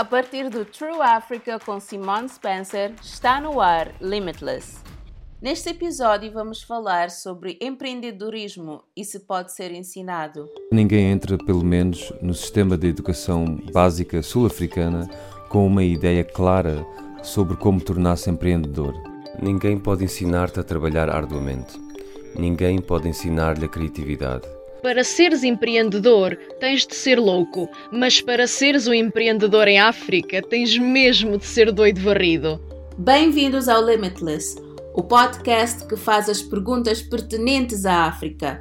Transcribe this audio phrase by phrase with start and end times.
[0.00, 4.78] A partir do True Africa com Simone Spencer, está no ar Limitless.
[5.42, 10.48] Neste episódio vamos falar sobre empreendedorismo e se pode ser ensinado.
[10.72, 15.06] Ninguém entra, pelo menos, no sistema de educação básica sul-africana
[15.50, 16.82] com uma ideia clara
[17.22, 18.94] sobre como tornar-se empreendedor.
[19.38, 21.78] Ninguém pode ensinar-te a trabalhar arduamente.
[22.34, 24.48] Ninguém pode ensinar-lhe a criatividade.
[24.82, 30.78] Para seres empreendedor, tens de ser louco, mas para seres um empreendedor em África, tens
[30.78, 32.58] mesmo de ser doido varrido.
[32.96, 34.56] Bem-vindos ao Limitless,
[34.94, 38.58] o podcast que faz as perguntas pertinentes à África.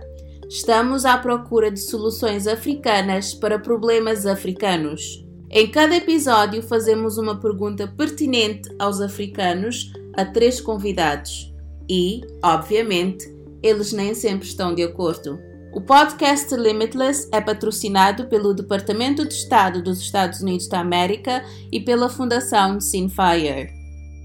[0.50, 5.26] Estamos à procura de soluções africanas para problemas africanos.
[5.50, 11.54] Em cada episódio, fazemos uma pergunta pertinente aos africanos a três convidados
[11.90, 13.26] e, obviamente,
[13.64, 15.49] eles nem sempre estão de acordo.
[15.72, 21.80] O podcast Limitless é patrocinado pelo Departamento de Estado dos Estados Unidos da América e
[21.80, 23.70] pela Fundação Sinfire.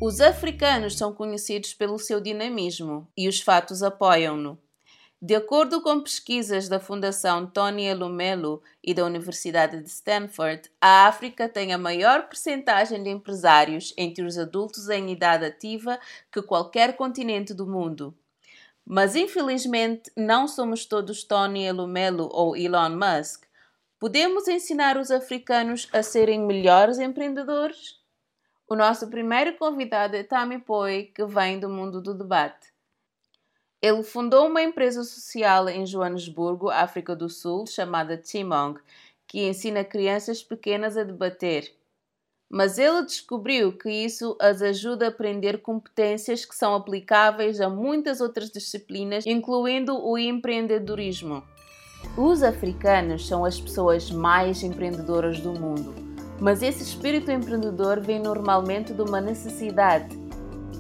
[0.01, 4.59] Os africanos são conhecidos pelo seu dinamismo e os fatos apoiam-no.
[5.21, 11.47] De acordo com pesquisas da Fundação Tony Elumelu e da Universidade de Stanford, a África
[11.47, 15.99] tem a maior percentagem de empresários entre os adultos em idade ativa
[16.33, 18.15] que qualquer continente do mundo.
[18.87, 23.45] Mas infelizmente não somos todos Tony Elumelu ou Elon Musk.
[23.99, 27.99] Podemos ensinar os africanos a serem melhores empreendedores?
[28.69, 32.73] O nosso primeiro convidado é Tami Poi, que vem do mundo do debate.
[33.81, 38.79] Ele fundou uma empresa social em Joanesburgo, África do Sul, chamada Timong,
[39.27, 41.75] que ensina crianças pequenas a debater
[42.51, 48.21] mas ele descobriu que isso as ajuda a aprender competências que são aplicáveis a muitas
[48.21, 51.43] outras disciplinas, incluindo o empreendedorismo.
[52.17, 55.95] Os africanos são as pessoas mais empreendedoras do mundo,
[56.41, 60.17] mas esse espírito empreendedor vem normalmente de uma necessidade.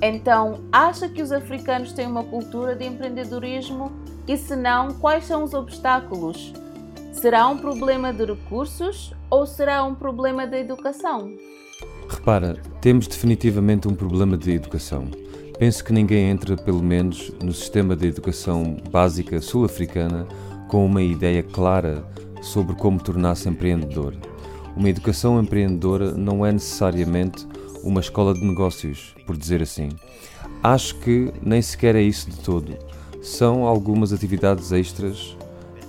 [0.00, 3.90] Então, acha que os africanos têm uma cultura de empreendedorismo?
[4.28, 6.52] E se não, quais são os obstáculos?
[7.12, 11.34] Será um problema de recursos ou será um problema de educação?
[12.08, 15.08] Repara, temos definitivamente um problema de educação.
[15.58, 20.24] Penso que ninguém entra, pelo menos, no sistema de educação básica sul-africana
[20.68, 22.04] com uma ideia clara
[22.42, 24.14] sobre como tornar-se empreendedor.
[24.76, 27.44] Uma educação empreendedora não é necessariamente
[27.82, 29.88] uma escola de negócios, por dizer assim.
[30.62, 32.72] Acho que nem sequer é isso de todo.
[33.20, 35.36] São algumas atividades extras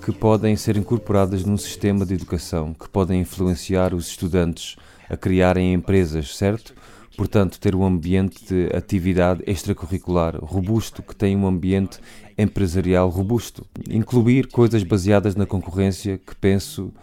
[0.05, 4.75] que podem ser incorporadas num sistema de educação que podem influenciar os estudantes
[5.09, 6.75] a criarem empresas, certo?
[7.17, 11.97] Portanto, ter um ambiente de atividade extracurricular robusto, que tem um ambiente
[12.37, 13.65] empresarial robusto.
[13.89, 16.93] Incluir coisas baseadas na concorrência que penso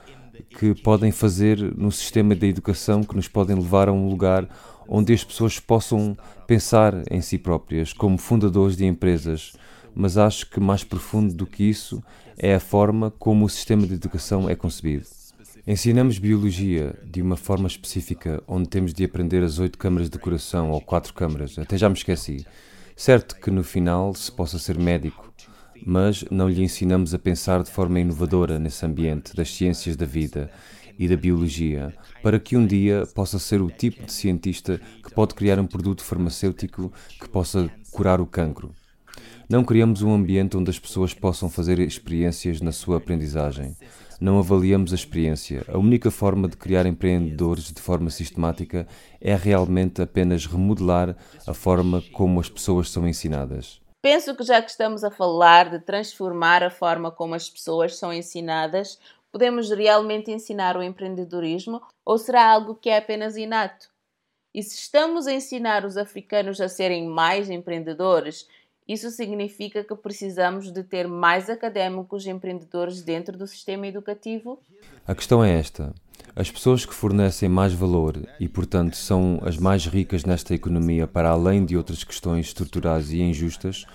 [0.57, 4.49] que podem fazer no sistema da educação, que nos podem levar a um lugar
[4.87, 9.55] onde as pessoas possam pensar em si próprias como fundadores de empresas.
[9.93, 12.01] Mas acho que mais profundo do que isso
[12.43, 15.07] é a forma como o sistema de educação é concebido.
[15.65, 20.73] Ensinamos biologia de uma forma específica, onde temos de aprender as oito câmaras de coração
[20.73, 22.45] ou quatro câmaras, até já me esqueci.
[22.97, 25.33] Certo que no final se possa ser médico,
[25.87, 30.51] mas não lhe ensinamos a pensar de forma inovadora nesse ambiente das ciências da vida
[30.99, 35.37] e da biologia, para que um dia possa ser o tipo de cientista que pode
[35.37, 38.75] criar um produto farmacêutico que possa curar o cancro.
[39.53, 43.77] Não criamos um ambiente onde as pessoas possam fazer experiências na sua aprendizagem.
[44.19, 45.63] Não avaliamos a experiência.
[45.69, 48.89] A única forma de criar empreendedores de forma sistemática
[49.21, 51.15] é realmente apenas remodelar
[51.47, 53.79] a forma como as pessoas são ensinadas.
[54.01, 58.11] Penso que já que estamos a falar de transformar a forma como as pessoas são
[58.11, 58.99] ensinadas,
[59.31, 63.91] podemos realmente ensinar o empreendedorismo ou será algo que é apenas inato?
[64.55, 68.47] E se estamos a ensinar os africanos a serem mais empreendedores,
[68.87, 74.59] isso significa que precisamos de ter mais académicos empreendedores dentro do sistema educativo?
[75.07, 75.95] A questão é esta.
[76.35, 81.31] As pessoas que fornecem mais valor e, portanto, são as mais ricas nesta economia, para
[81.31, 83.87] além de outras questões estruturais e injustas,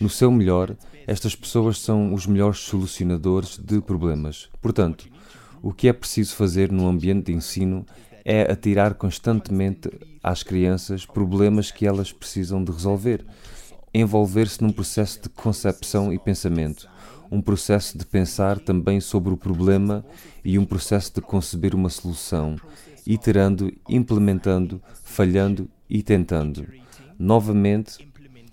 [0.00, 0.74] no seu melhor,
[1.06, 4.48] estas pessoas são os melhores solucionadores de problemas.
[4.62, 5.06] Portanto,
[5.60, 7.84] o que é preciso fazer no ambiente de ensino
[8.24, 9.90] é atirar constantemente
[10.22, 13.26] às crianças problemas que elas precisam de resolver
[13.92, 16.88] envolver-se num processo de concepção e pensamento,
[17.30, 20.04] um processo de pensar também sobre o problema
[20.44, 22.56] e um processo de conceber uma solução,
[23.06, 26.66] iterando, implementando, falhando e tentando.
[27.18, 28.08] Novamente,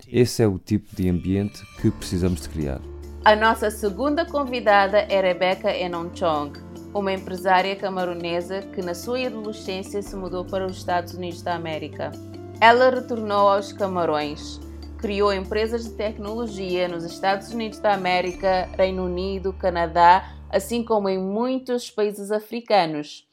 [0.08, 2.82] esse é o tipo de ambiente que precisamos de criar.
[3.26, 6.54] A nossa segunda convidada é Rebecca Enonchong.
[6.94, 12.12] uma empresária camaronesa que na sua adolescência se mudou para os Estados Unidos da América.
[12.60, 14.60] Ela retornou aos Camarões,
[14.98, 21.20] criou empresas de tecnologia nos Estados Unidos da América, Reino Unido, Canadá, assim como em
[21.20, 23.28] muitos países africanos.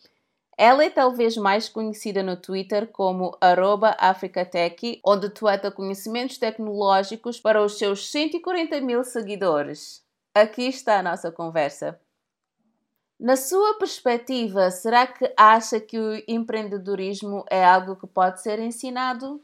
[0.56, 3.36] Ela é talvez mais conhecida no Twitter como
[3.98, 10.04] @africatech, onde tueta conhecimentos tecnológicos para os seus 140 mil seguidores.
[10.32, 11.98] Aqui está a nossa conversa.
[13.18, 19.40] Na sua perspectiva, será que acha que o empreendedorismo é algo que pode ser ensinado?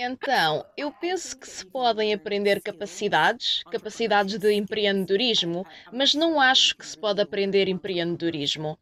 [0.00, 6.86] Então, eu penso que se podem aprender capacidades, capacidades de empreendedorismo, mas não acho que
[6.86, 8.78] se pode aprender empreendedorismo.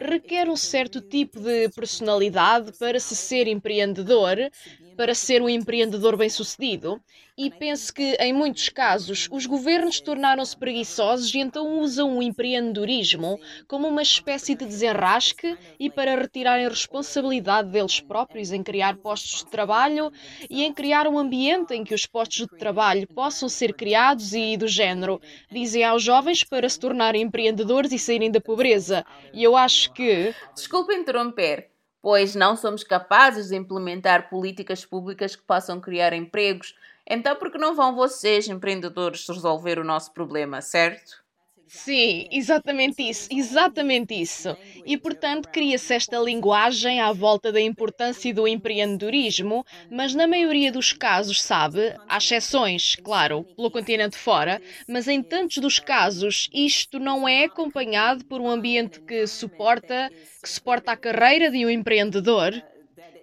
[0.00, 4.36] Requer um certo tipo de personalidade para se ser empreendedor,
[4.98, 7.00] para ser um empreendedor bem-sucedido.
[7.36, 13.38] E penso que, em muitos casos, os governos tornaram-se preguiçosos e então usam o empreendedorismo
[13.68, 19.46] como uma espécie de desenrasque e para retirarem responsabilidade deles próprios em criar postos de
[19.46, 20.10] trabalho
[20.50, 24.56] e em criar um ambiente em que os postos de trabalho possam ser criados e
[24.56, 25.20] do género.
[25.48, 29.06] Dizem aos jovens para se tornarem empreendedores e saírem da pobreza.
[29.32, 30.34] E eu acho que.
[30.56, 31.77] Desculpe interromper
[32.08, 36.74] pois não somos capazes de implementar políticas públicas que possam criar empregos.
[37.06, 41.22] Então, por que não vão vocês, empreendedores, resolver o nosso problema, certo?
[41.70, 44.56] Sim, exatamente isso, exatamente isso.
[44.86, 50.92] E portanto cria-se esta linguagem à volta da importância do empreendedorismo, mas na maioria dos
[50.94, 57.28] casos, sabe, há exceções, claro, pelo continente fora, mas em tantos dos casos isto não
[57.28, 60.10] é acompanhado por um ambiente que suporta,
[60.42, 62.52] que suporta a carreira de um empreendedor.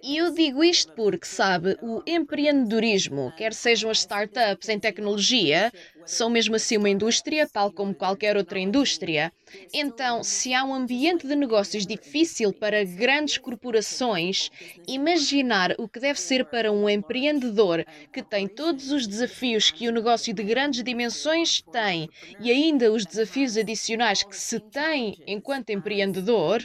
[0.08, 5.72] E eu digo isto porque, sabe, o empreendedorismo, quer sejam as startups em tecnologia,
[6.04, 9.32] são mesmo assim uma indústria, tal como qualquer outra indústria.
[9.72, 14.48] Então, se há um ambiente de negócios difícil para grandes corporações,
[14.86, 19.92] imaginar o que deve ser para um empreendedor que tem todos os desafios que o
[19.92, 22.08] negócio de grandes dimensões tem
[22.38, 26.62] e ainda os desafios adicionais que se tem enquanto empreendedor.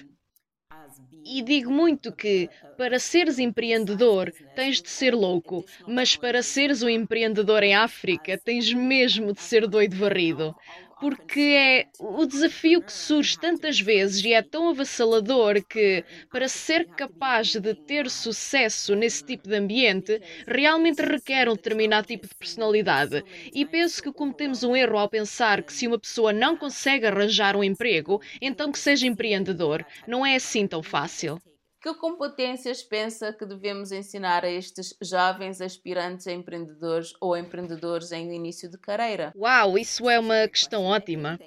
[1.23, 6.89] E digo muito que para seres empreendedor tens de ser louco, mas para seres um
[6.89, 10.56] empreendedor em África tens mesmo de ser doido varrido
[11.01, 16.88] porque é o desafio que surge tantas vezes e é tão avassalador que, para ser
[16.95, 23.24] capaz de ter sucesso nesse tipo de ambiente, realmente requer um determinado tipo de personalidade.
[23.53, 27.56] E penso que cometemos um erro ao pensar que se uma pessoa não consegue arranjar
[27.57, 29.86] um emprego, então que seja empreendedor.
[30.07, 31.42] Não é assim tão fácil.
[31.81, 38.31] Que competências pensa que devemos ensinar a estes jovens aspirantes a empreendedores ou empreendedores em
[38.35, 39.33] início de carreira?
[39.35, 41.39] Uau, isso é uma questão ótima.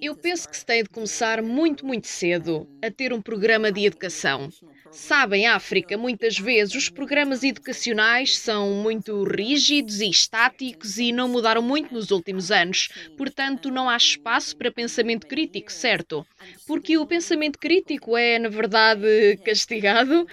[0.00, 3.86] Eu penso que se tem de começar muito, muito cedo a ter um programa de
[3.86, 4.48] educação.
[4.94, 11.62] Sabem, África, muitas vezes os programas educacionais são muito rígidos e estáticos e não mudaram
[11.62, 12.88] muito nos últimos anos.
[13.16, 16.26] Portanto, não há espaço para pensamento crítico, certo?
[16.66, 20.26] Porque o pensamento crítico é, na verdade, castigado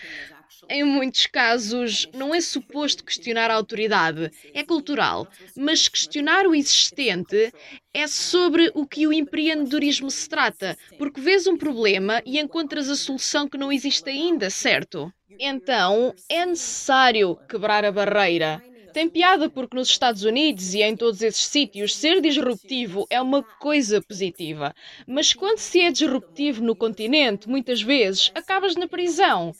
[0.69, 7.51] em muitos casos, não é suposto questionar a autoridade, é cultural, mas questionar o existente
[7.93, 12.95] é sobre o que o empreendedorismo se trata, porque vês um problema e encontras a
[12.95, 15.11] solução que não existe ainda, certo?
[15.39, 18.61] Então, é necessário quebrar a barreira.
[18.91, 23.43] Tem piada porque nos Estados Unidos e em todos esses sítios ser disruptivo é uma
[23.43, 24.73] coisa positiva.
[25.07, 29.55] Mas quando se é disruptivo no continente, muitas vezes acabas na prisão.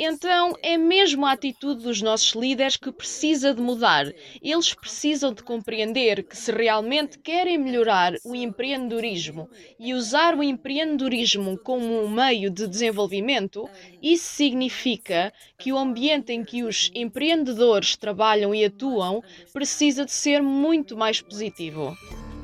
[0.00, 4.06] Então é mesmo a atitude dos nossos líderes que precisa de mudar.
[4.40, 11.58] Eles precisam de compreender que se realmente querem melhorar o empreendedorismo e usar o empreendedorismo
[11.58, 13.68] como um meio de desenvolvimento,
[14.00, 19.20] isso significa que o ambiente em que os empreendedores trabalham e atuam
[19.52, 21.92] precisa de ser muito mais positivo.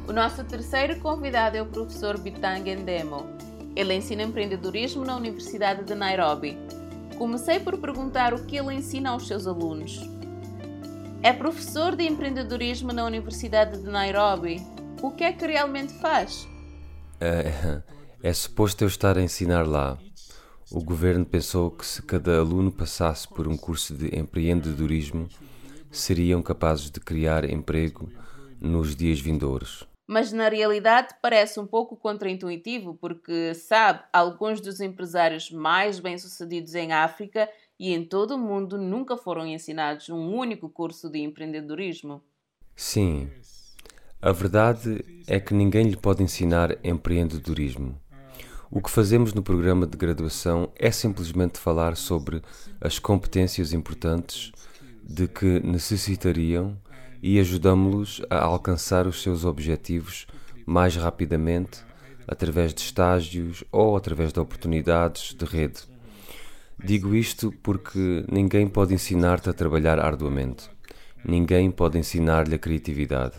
[0.08, 3.25] O nosso terceiro convidado é o professor Bitang Endemo.
[3.76, 6.58] Ele ensina empreendedorismo na Universidade de Nairobi.
[7.18, 10.00] Comecei por perguntar o que ele ensina aos seus alunos.
[11.23, 14.61] É professor de empreendedorismo na Universidade de Nairobi.
[15.00, 16.47] O que é que realmente faz?
[17.21, 17.83] É,
[18.23, 19.97] é suposto eu estar a ensinar lá.
[20.71, 25.28] O governo pensou que se cada aluno passasse por um curso de empreendedorismo,
[25.90, 28.11] seriam capazes de criar emprego
[28.61, 35.50] nos dias vindouros mas na realidade parece um pouco contraintuitivo, porque sabe, alguns dos empresários
[35.50, 41.08] mais bem-sucedidos em África e em todo o mundo nunca foram ensinados um único curso
[41.08, 42.23] de empreendedorismo.
[42.76, 43.30] Sim.
[44.20, 48.00] A verdade é que ninguém lhe pode ensinar empreendedorismo.
[48.70, 52.42] O que fazemos no programa de graduação é simplesmente falar sobre
[52.80, 54.50] as competências importantes
[55.02, 56.76] de que necessitariam
[57.26, 60.26] e ajudamos-los a alcançar os seus objetivos
[60.66, 61.83] mais rapidamente
[62.28, 65.85] através de estágios ou através de oportunidades de rede.
[66.78, 70.69] Digo isto porque ninguém pode ensinar-te a trabalhar arduamente.
[71.25, 73.37] Ninguém pode ensinar-lhe a criatividade,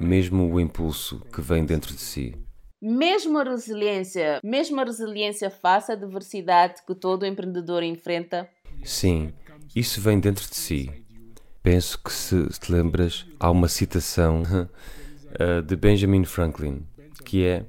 [0.00, 2.34] mesmo o impulso que vem dentro de si.
[2.80, 8.48] Mesmo a resiliência, mesmo a resiliência face à adversidade que todo empreendedor enfrenta?
[8.82, 9.34] Sim,
[9.76, 11.06] isso vem dentro de si.
[11.70, 16.86] Penso que se te lembras, há uma citação uh, de Benjamin Franklin,
[17.26, 17.66] que é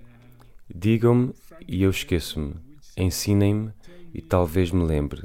[0.73, 1.33] Digam-me
[1.67, 2.55] e eu esqueço-me,
[2.95, 3.73] ensinem-me
[4.13, 5.23] e talvez me lembre,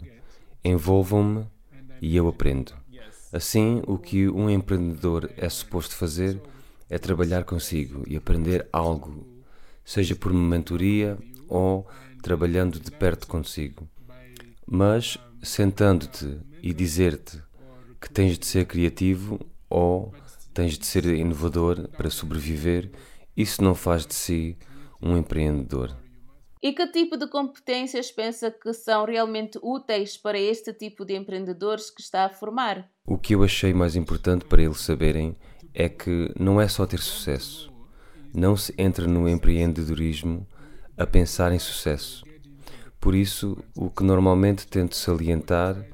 [0.64, 1.46] envolvam-me
[2.02, 2.74] e eu aprendo.
[3.32, 6.42] Assim, o que um empreendedor é suposto fazer
[6.90, 9.24] é trabalhar consigo e aprender algo
[9.84, 11.16] seja por mentoria
[11.46, 11.86] ou
[12.20, 13.88] trabalhando de perto consigo.
[14.66, 17.40] Mas sentando-te e dizer-te
[18.04, 20.12] que tens de ser criativo ou
[20.52, 22.90] tens de ser inovador para sobreviver,
[23.34, 24.58] isso não faz de si
[25.00, 25.96] um empreendedor.
[26.62, 31.90] E que tipo de competências pensa que são realmente úteis para este tipo de empreendedores
[31.90, 32.90] que está a formar?
[33.06, 35.34] O que eu achei mais importante para eles saberem
[35.72, 37.72] é que não é só ter sucesso,
[38.34, 40.46] não se entra no empreendedorismo
[40.96, 42.22] a pensar em sucesso.
[43.00, 45.93] Por isso, o que normalmente tento salientar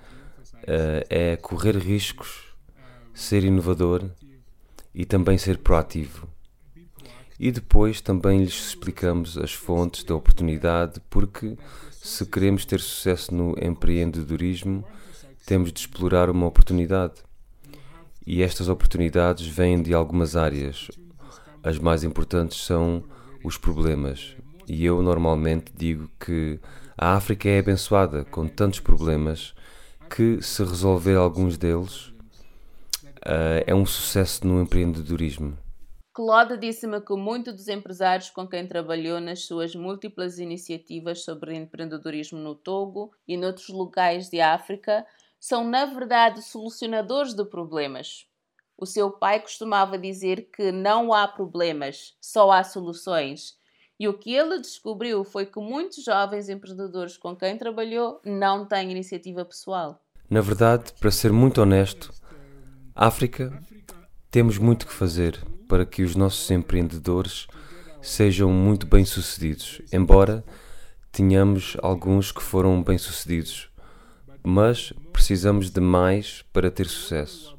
[0.70, 2.44] uh, é correr riscos,
[3.12, 4.08] ser inovador
[4.94, 6.28] e também ser proativo.
[7.38, 11.56] E depois também lhes explicamos as fontes da oportunidade, porque
[11.90, 14.84] se queremos ter sucesso no empreendedorismo,
[15.46, 17.14] temos de explorar uma oportunidade.
[18.26, 20.90] E estas oportunidades vêm de algumas áreas,
[21.62, 23.02] as mais importantes são
[23.42, 24.36] os problemas.
[24.68, 26.60] E eu normalmente digo que
[26.96, 29.54] a África é abençoada com tantos problemas
[30.14, 32.08] que, se resolver alguns deles,
[33.26, 35.56] uh, é um sucesso no empreendedorismo.
[36.12, 42.38] Claude disse-me que muitos dos empresários com quem trabalhou nas suas múltiplas iniciativas sobre empreendedorismo
[42.38, 45.06] no Togo e noutros locais de África
[45.38, 48.26] são, na verdade, solucionadores de problemas.
[48.76, 53.59] O seu pai costumava dizer que não há problemas, só há soluções.
[54.00, 58.90] E o que ele descobriu foi que muitos jovens empreendedores com quem trabalhou não têm
[58.90, 60.02] iniciativa pessoal.
[60.30, 62.10] Na verdade, para ser muito honesto,
[62.94, 63.52] África,
[64.30, 65.38] temos muito que fazer
[65.68, 67.46] para que os nossos empreendedores
[68.00, 70.42] sejam muito bem-sucedidos, embora
[71.12, 73.68] tenhamos alguns que foram bem-sucedidos,
[74.42, 77.54] mas precisamos de mais para ter sucesso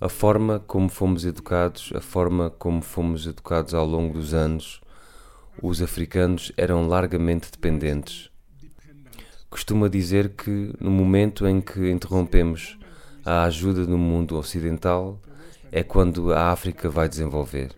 [0.00, 4.80] a forma como fomos educados, a forma como fomos educados ao longo dos anos,
[5.62, 8.30] os africanos eram largamente dependentes.
[9.50, 12.78] Costuma dizer que no momento em que interrompemos
[13.24, 15.20] a ajuda no mundo ocidental
[15.70, 17.72] é quando a África vai desenvolver.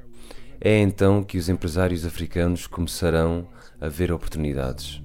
[0.60, 3.48] É então que os empresários africanos começarão
[3.80, 5.02] a ver oportunidades.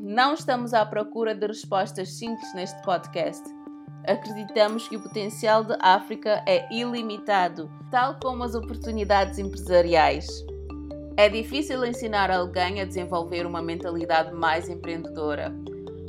[0.00, 3.42] Não estamos à procura de respostas simples neste podcast
[4.04, 10.44] Acreditamos que o potencial da África é ilimitado, tal como as oportunidades empresariais.
[11.16, 15.54] É difícil ensinar alguém a desenvolver uma mentalidade mais empreendedora,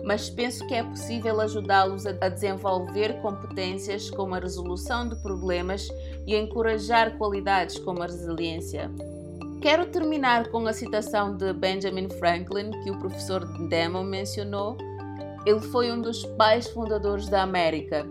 [0.04, 5.88] mas penso que é possível ajudá-los a desenvolver competências como a resolução de problemas
[6.26, 8.90] e a encorajar qualidades como a resiliência.
[9.62, 14.78] Quero terminar com a citação de Benjamin Franklin que o professor Demo mencionou
[15.46, 18.06] ele foi um dos pais fundadores da América.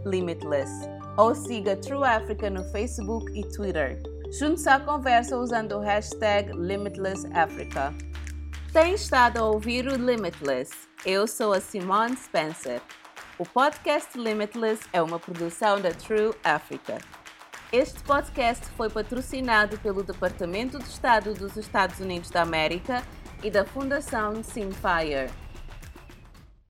[0.05, 0.73] limitless
[1.17, 4.03] ou siga True Africa no Facebook e Twitter.
[4.31, 7.95] Junte-se à conversa usando o hashtag LimitlessAfrica.
[8.73, 10.73] Tem estado a ouvir o Limitless.
[11.05, 12.81] Eu sou a Simone Spencer.
[13.39, 16.97] O podcast Limitless é uma produção da True Africa.
[17.71, 23.03] Este podcast foi patrocinado pelo Departamento de Estado dos Estados Unidos da América
[23.43, 25.31] e da Fundação Simfire.